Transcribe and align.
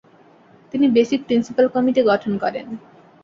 তিনি 0.73 0.85
basic 0.95 1.19
principle 1.27 1.65
committee 1.75 2.01
গঠন 2.09 2.33
করেন। 2.43 2.65